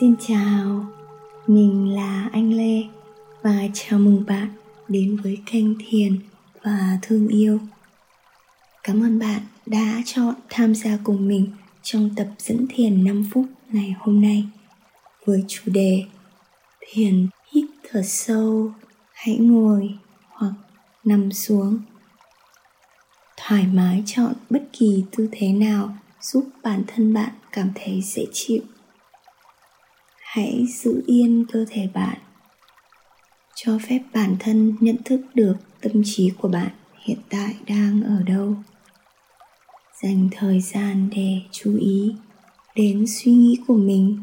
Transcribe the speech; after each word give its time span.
Xin 0.00 0.14
chào, 0.20 0.86
mình 1.46 1.94
là 1.94 2.28
Anh 2.32 2.52
Lê 2.52 2.82
và 3.42 3.68
chào 3.74 3.98
mừng 3.98 4.24
bạn 4.26 4.48
đến 4.88 5.16
với 5.16 5.38
kênh 5.46 5.66
Thiền 5.78 6.18
và 6.62 6.98
Thương 7.02 7.28
Yêu. 7.28 7.60
Cảm 8.82 9.02
ơn 9.02 9.18
bạn 9.18 9.40
đã 9.66 10.02
chọn 10.04 10.34
tham 10.50 10.74
gia 10.74 10.98
cùng 11.04 11.28
mình 11.28 11.46
trong 11.82 12.10
tập 12.16 12.28
dẫn 12.38 12.66
thiền 12.70 13.04
5 13.04 13.24
phút 13.32 13.46
ngày 13.68 13.94
hôm 13.98 14.20
nay 14.20 14.44
với 15.26 15.44
chủ 15.48 15.62
đề 15.66 16.04
Thiền 16.80 17.28
hít 17.52 17.64
thở 17.90 18.02
sâu, 18.02 18.72
hãy 19.12 19.36
ngồi 19.36 19.94
hoặc 20.28 20.54
nằm 21.04 21.32
xuống. 21.32 21.78
Thoải 23.36 23.66
mái 23.66 24.02
chọn 24.06 24.32
bất 24.50 24.62
kỳ 24.72 25.04
tư 25.16 25.28
thế 25.32 25.52
nào 25.52 25.96
giúp 26.20 26.48
bản 26.62 26.82
thân 26.86 27.14
bạn 27.14 27.32
cảm 27.52 27.70
thấy 27.74 28.02
dễ 28.02 28.26
chịu 28.32 28.62
hãy 30.36 30.66
giữ 30.68 31.02
yên 31.06 31.44
cơ 31.52 31.64
thể 31.68 31.88
bạn. 31.94 32.18
Cho 33.54 33.78
phép 33.88 34.00
bản 34.14 34.36
thân 34.40 34.76
nhận 34.80 34.96
thức 35.04 35.20
được 35.34 35.56
tâm 35.80 36.02
trí 36.04 36.30
của 36.38 36.48
bạn 36.48 36.70
hiện 37.04 37.18
tại 37.28 37.54
đang 37.66 38.02
ở 38.02 38.22
đâu. 38.22 38.54
Dành 40.02 40.28
thời 40.32 40.60
gian 40.60 41.08
để 41.16 41.40
chú 41.52 41.76
ý 41.80 42.14
đến 42.74 43.04
suy 43.08 43.32
nghĩ 43.32 43.58
của 43.66 43.76
mình. 43.76 44.22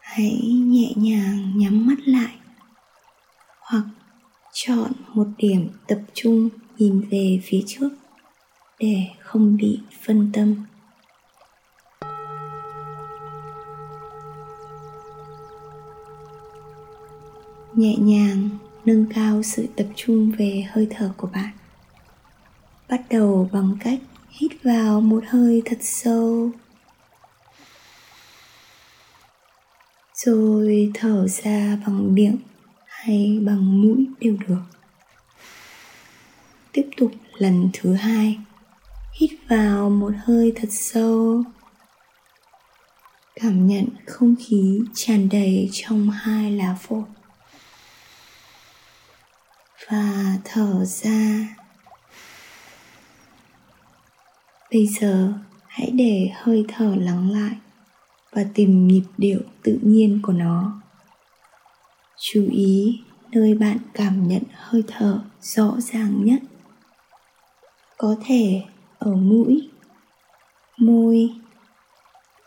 Hãy 0.00 0.40
nhẹ 0.66 0.92
nhàng 0.96 1.52
nhắm 1.58 1.86
mắt 1.86 1.98
lại 2.04 2.34
hoặc 3.60 3.84
chọn 4.52 4.92
một 5.14 5.26
điểm 5.38 5.68
tập 5.86 6.00
trung 6.14 6.48
nhìn 6.78 7.00
về 7.10 7.40
phía 7.44 7.60
trước 7.66 7.90
để 8.78 9.06
không 9.20 9.56
bị 9.56 9.78
phân 10.06 10.30
tâm. 10.32 10.54
Nhẹ 17.80 17.96
nhàng, 17.96 18.48
nâng 18.84 19.06
cao 19.14 19.42
sự 19.42 19.66
tập 19.76 19.86
trung 19.96 20.32
về 20.38 20.66
hơi 20.70 20.86
thở 20.90 21.12
của 21.16 21.28
bạn. 21.32 21.50
Bắt 22.88 23.00
đầu 23.10 23.48
bằng 23.52 23.76
cách 23.80 23.98
hít 24.28 24.52
vào 24.62 25.00
một 25.00 25.24
hơi 25.28 25.62
thật 25.64 25.78
sâu. 25.80 26.50
Rồi 30.14 30.90
thở 30.94 31.28
ra 31.28 31.78
bằng 31.86 32.14
miệng 32.14 32.36
hay 32.86 33.38
bằng 33.42 33.82
mũi 33.82 34.06
đều 34.20 34.36
được. 34.48 34.62
Tiếp 36.72 36.88
tục 36.96 37.12
lần 37.38 37.70
thứ 37.72 37.94
hai, 37.94 38.38
hít 39.20 39.30
vào 39.48 39.90
một 39.90 40.12
hơi 40.24 40.52
thật 40.56 40.68
sâu. 40.70 41.42
Cảm 43.34 43.66
nhận 43.66 43.86
không 44.06 44.34
khí 44.38 44.80
tràn 44.94 45.28
đầy 45.28 45.68
trong 45.72 46.10
hai 46.10 46.52
lá 46.52 46.76
phổi 46.80 47.04
và 49.88 50.36
thở 50.44 50.84
ra. 50.84 51.48
Bây 54.70 54.86
giờ 54.86 55.32
hãy 55.66 55.90
để 55.90 56.30
hơi 56.34 56.64
thở 56.68 56.94
lắng 56.98 57.30
lại 57.30 57.56
và 58.32 58.44
tìm 58.54 58.88
nhịp 58.88 59.04
điệu 59.18 59.40
tự 59.62 59.78
nhiên 59.82 60.20
của 60.22 60.32
nó. 60.32 60.82
Chú 62.18 62.48
ý 62.50 63.00
nơi 63.32 63.54
bạn 63.54 63.78
cảm 63.94 64.28
nhận 64.28 64.42
hơi 64.52 64.82
thở 64.88 65.22
rõ 65.40 65.76
ràng 65.78 66.24
nhất. 66.24 66.42
Có 67.98 68.16
thể 68.24 68.62
ở 68.98 69.14
mũi, 69.14 69.70
môi, 70.76 71.30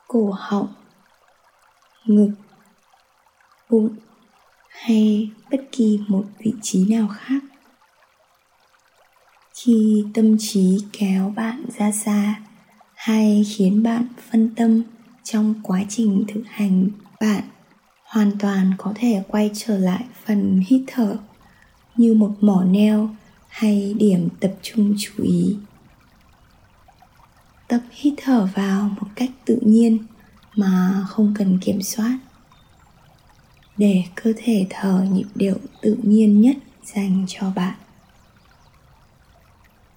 cổ 0.08 0.32
họng, 0.38 0.74
ngực, 2.06 2.32
bụng 3.70 3.96
hay 4.84 5.30
bất 5.52 5.62
kỳ 5.72 6.00
một 6.08 6.26
vị 6.40 6.54
trí 6.62 6.86
nào 6.86 7.08
khác. 7.08 7.44
Khi 9.56 10.06
tâm 10.14 10.36
trí 10.40 10.78
kéo 10.92 11.34
bạn 11.36 11.66
ra 11.78 11.92
xa 11.92 12.42
hay 12.96 13.46
khiến 13.56 13.84
bạn 13.84 14.08
phân 14.32 14.56
tâm 14.56 14.82
trong 15.24 15.54
quá 15.64 15.84
trình 15.90 16.26
thực 16.28 16.44
hành, 16.48 16.90
bạn 17.22 17.44
hoàn 18.04 18.32
toàn 18.40 18.74
có 18.78 18.94
thể 18.96 19.24
quay 19.28 19.52
trở 19.54 19.78
lại 19.78 20.04
phần 20.26 20.62
hít 20.68 20.82
thở 20.88 21.18
như 21.96 22.14
một 22.14 22.32
mỏ 22.42 22.64
neo 22.64 23.10
hay 23.48 23.96
điểm 23.98 24.30
tập 24.40 24.54
trung 24.62 24.96
chú 24.98 25.24
ý. 25.24 25.56
Tập 27.68 27.82
hít 27.92 28.14
thở 28.18 28.48
vào 28.56 28.90
một 29.00 29.08
cách 29.16 29.30
tự 29.46 29.60
nhiên 29.62 29.98
mà 30.56 31.06
không 31.10 31.34
cần 31.38 31.60
kiểm 31.62 31.82
soát 31.82 32.18
để 33.78 34.04
cơ 34.16 34.34
thể 34.38 34.68
thở 34.70 35.06
nhịp 35.12 35.28
điệu 35.36 35.56
tự 35.82 35.98
nhiên 36.04 36.42
nhất 36.42 36.58
dành 36.84 37.26
cho 37.28 37.52
bạn. 37.56 37.76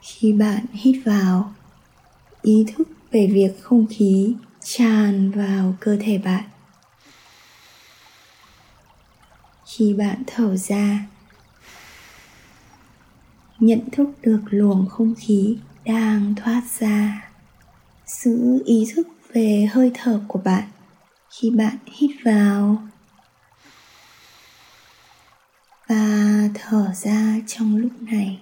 Khi 0.00 0.32
bạn 0.32 0.64
hít 0.72 0.96
vào, 1.04 1.54
ý 2.42 2.64
thức 2.76 2.88
về 3.10 3.26
việc 3.26 3.62
không 3.62 3.86
khí 3.90 4.34
tràn 4.60 5.30
vào 5.30 5.74
cơ 5.80 5.96
thể 6.00 6.18
bạn. 6.18 6.44
Khi 9.66 9.94
bạn 9.94 10.22
thở 10.26 10.56
ra, 10.56 11.06
nhận 13.58 13.80
thức 13.92 14.08
được 14.22 14.40
luồng 14.50 14.86
không 14.88 15.14
khí 15.18 15.56
đang 15.84 16.34
thoát 16.34 16.62
ra. 16.78 17.30
Giữ 18.06 18.62
ý 18.66 18.86
thức 18.94 19.08
về 19.32 19.68
hơi 19.72 19.90
thở 19.94 20.20
của 20.28 20.40
bạn. 20.44 20.64
Khi 21.30 21.50
bạn 21.50 21.76
hít 21.86 22.10
vào 22.24 22.85
và 25.88 26.48
thở 26.54 26.92
ra 26.94 27.36
trong 27.46 27.76
lúc 27.76 27.92
này. 28.02 28.40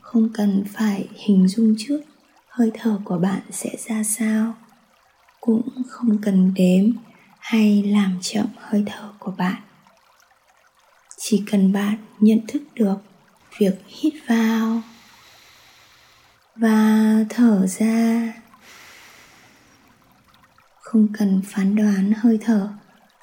Không 0.00 0.28
cần 0.34 0.64
phải 0.72 1.08
hình 1.12 1.48
dung 1.48 1.74
trước 1.78 2.00
hơi 2.48 2.70
thở 2.74 2.98
của 3.04 3.18
bạn 3.18 3.40
sẽ 3.50 3.70
ra 3.88 4.02
sao. 4.02 4.54
Cũng 5.40 5.68
không 5.88 6.18
cần 6.22 6.54
đếm 6.54 6.90
hay 7.38 7.82
làm 7.82 8.18
chậm 8.22 8.46
hơi 8.56 8.82
thở 8.86 9.12
của 9.18 9.32
bạn. 9.38 9.62
Chỉ 11.18 11.42
cần 11.50 11.72
bạn 11.72 11.96
nhận 12.20 12.40
thức 12.48 12.62
được 12.74 12.96
việc 13.58 13.74
hít 13.86 14.14
vào 14.28 14.82
và 16.56 17.14
thở 17.28 17.66
ra. 17.66 18.32
Không 20.80 21.08
cần 21.18 21.42
phán 21.44 21.76
đoán 21.76 22.12
hơi 22.16 22.38
thở 22.40 22.72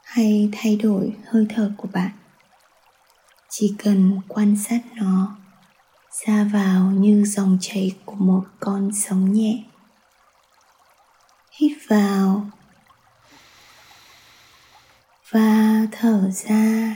hay 0.03 0.49
thay 0.51 0.75
đổi 0.75 1.15
hơi 1.25 1.45
thở 1.49 1.71
của 1.77 1.87
bạn 1.93 2.11
chỉ 3.49 3.75
cần 3.77 4.19
quan 4.27 4.55
sát 4.57 4.79
nó, 4.95 5.37
ra 6.25 6.43
vào 6.53 6.91
như 6.91 7.23
dòng 7.25 7.57
chảy 7.61 7.95
của 8.05 8.15
một 8.15 8.43
con 8.59 8.89
sóng 8.93 9.33
nhẹ. 9.33 9.63
Hít 11.51 11.71
vào 11.89 12.49
và 15.31 15.87
thở 15.91 16.31
ra. 16.31 16.95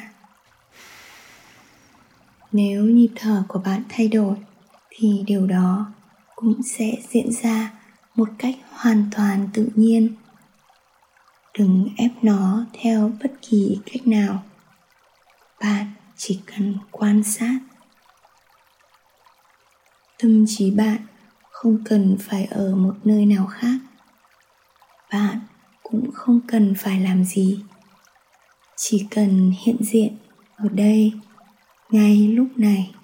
Nếu 2.52 2.84
nhịp 2.84 3.10
thở 3.16 3.44
của 3.48 3.60
bạn 3.60 3.84
thay 3.90 4.08
đổi, 4.08 4.36
thì 4.90 5.24
điều 5.28 5.48
đó 5.48 5.94
cũng 6.36 6.62
sẽ 6.64 6.92
diễn 7.10 7.32
ra 7.32 7.72
một 8.16 8.30
cách 8.38 8.56
hoàn 8.72 9.10
toàn 9.16 9.50
tự 9.54 9.70
nhiên. 9.76 10.16
Đừng 11.58 11.90
ép 11.98 12.12
nó 12.22 12.66
theo 12.74 13.12
bất 13.24 13.32
kỳ 13.42 13.80
cách 13.86 14.08
nào. 14.08 14.44
Bạn 15.62 15.94
chỉ 16.26 16.40
cần 16.46 16.78
quan 16.92 17.24
sát. 17.24 17.60
Tâm 20.20 20.46
trí 20.48 20.72
bạn 20.72 20.98
không 21.52 21.84
cần 21.86 22.18
phải 22.20 22.46
ở 22.46 22.76
một 22.76 22.96
nơi 23.04 23.26
nào 23.26 23.46
khác. 23.46 23.78
Bạn 25.12 25.40
cũng 25.84 26.12
không 26.12 26.40
cần 26.48 26.74
phải 26.78 27.00
làm 27.00 27.24
gì. 27.26 27.60
Chỉ 28.76 29.08
cần 29.12 29.54
hiện 29.66 29.78
diện 29.80 30.18
ở 30.56 30.70
đây, 30.70 31.14
ngay 31.90 32.28
lúc 32.28 32.48
này. 32.56 32.96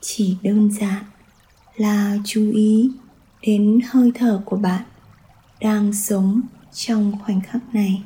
Chỉ 0.00 0.36
đơn 0.42 0.70
giản 0.72 1.04
là 1.76 2.16
chú 2.24 2.50
ý 2.54 2.90
đến 3.42 3.80
hơi 3.90 4.12
thở 4.14 4.42
của 4.44 4.56
bạn 4.56 4.82
đang 5.60 5.92
sống 5.92 6.40
trong 6.72 7.12
khoảnh 7.24 7.40
khắc 7.40 7.74
này. 7.74 8.02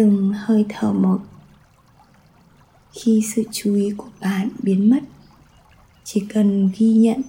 từng 0.00 0.32
hơi 0.32 0.64
thở 0.68 0.92
một. 0.92 1.18
Khi 2.92 3.22
sự 3.34 3.42
chú 3.52 3.74
ý 3.74 3.90
của 3.96 4.08
bạn 4.20 4.48
biến 4.62 4.90
mất, 4.90 5.00
chỉ 6.04 6.26
cần 6.34 6.70
ghi 6.78 6.92
nhận 6.92 7.20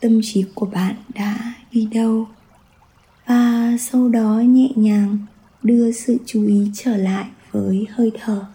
tâm 0.00 0.20
trí 0.22 0.44
của 0.54 0.66
bạn 0.66 0.94
đã 1.14 1.54
đi 1.70 1.88
đâu 1.92 2.28
và 3.26 3.76
sau 3.80 4.08
đó 4.08 4.42
nhẹ 4.46 4.68
nhàng 4.76 5.18
đưa 5.62 5.92
sự 5.92 6.18
chú 6.26 6.46
ý 6.46 6.70
trở 6.74 6.96
lại 6.96 7.26
với 7.50 7.86
hơi 7.90 8.12
thở. 8.20 8.46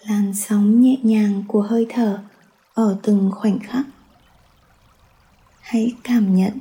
Làn 0.00 0.34
sóng 0.34 0.80
nhẹ 0.80 0.96
nhàng 1.02 1.42
của 1.48 1.62
hơi 1.62 1.86
thở 1.90 2.22
ở 2.80 2.96
từng 3.02 3.30
khoảnh 3.34 3.58
khắc. 3.58 3.86
Hãy 5.60 5.94
cảm 6.04 6.36
nhận 6.36 6.58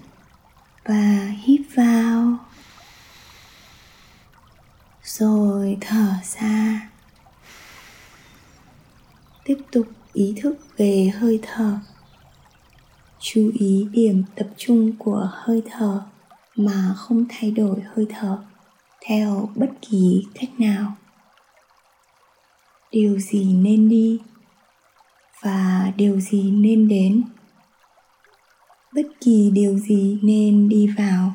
và 0.85 1.31
hít 1.43 1.61
vào. 1.75 2.37
Rồi 5.03 5.77
thở 5.81 6.13
ra. 6.23 6.89
Tiếp 9.43 9.57
tục 9.71 9.87
ý 10.13 10.33
thức 10.41 10.55
về 10.77 11.11
hơi 11.15 11.39
thở. 11.43 11.79
Chú 13.19 13.51
ý 13.59 13.87
điểm 13.91 14.23
tập 14.35 14.47
trung 14.57 14.91
của 14.97 15.29
hơi 15.33 15.61
thở 15.71 16.01
mà 16.55 16.93
không 16.97 17.25
thay 17.29 17.51
đổi 17.51 17.81
hơi 17.95 18.07
thở 18.09 18.39
theo 19.01 19.49
bất 19.55 19.69
kỳ 19.81 20.23
cách 20.33 20.59
nào. 20.59 20.93
Điều 22.91 23.19
gì 23.19 23.53
nên 23.53 23.89
đi 23.89 24.19
và 25.43 25.91
điều 25.95 26.19
gì 26.19 26.51
nên 26.51 26.87
đến? 26.87 27.23
Bất 28.93 29.07
kỳ 29.21 29.51
điều 29.53 29.77
gì 29.77 30.19
nên 30.21 30.69
đi 30.69 30.87
vào 30.97 31.33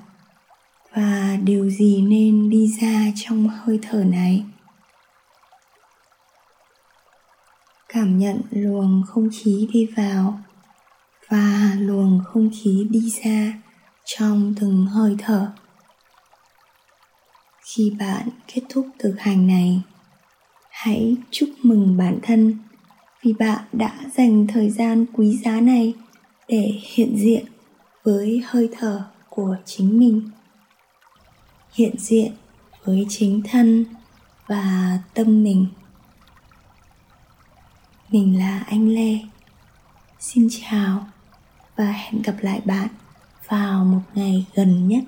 và 0.95 1.39
điều 1.43 1.71
gì 1.71 2.03
nên 2.03 2.51
đi 2.51 2.77
ra 2.81 3.13
trong 3.17 3.49
hơi 3.49 3.79
thở 3.83 4.05
này. 4.05 4.45
Cảm 7.89 8.19
nhận 8.19 8.41
luồng 8.51 9.03
không 9.07 9.29
khí 9.33 9.69
đi 9.73 9.87
vào 9.97 10.39
và 11.29 11.77
luồng 11.79 12.21
không 12.25 12.51
khí 12.53 12.87
đi 12.91 13.11
ra 13.25 13.53
trong 14.05 14.55
từng 14.61 14.87
hơi 14.87 15.17
thở. 15.19 15.53
Khi 17.65 17.93
bạn 17.99 18.29
kết 18.47 18.63
thúc 18.69 18.87
thực 18.99 19.15
hành 19.19 19.47
này, 19.47 19.83
hãy 20.71 21.17
chúc 21.31 21.49
mừng 21.63 21.97
bản 21.97 22.19
thân 22.23 22.59
vì 23.25 23.33
bạn 23.33 23.65
đã 23.73 23.95
dành 24.17 24.47
thời 24.47 24.71
gian 24.71 25.07
quý 25.13 25.37
giá 25.45 25.61
này 25.61 25.95
để 26.49 26.81
hiện 26.95 27.17
diện 27.17 27.45
với 28.03 28.43
hơi 28.47 28.69
thở 28.79 29.05
của 29.29 29.57
chính 29.65 29.99
mình, 29.99 30.31
hiện 31.73 31.95
diện 31.99 32.33
với 32.85 33.07
chính 33.09 33.43
thân 33.51 33.85
và 34.47 34.99
tâm 35.15 35.45
mình. 35.45 35.67
Mình 38.09 38.39
là 38.39 38.59
anh 38.59 38.89
lê. 38.89 39.19
Xin 40.21 40.49
chào 40.51 41.07
và 41.77 41.93
hẹn 41.93 42.23
gặp 42.23 42.35
lại 42.41 42.61
bạn 42.65 42.89
vào 43.49 43.85
một 43.85 44.03
ngày 44.15 44.47
gần 44.55 44.89
nhất. 44.89 45.05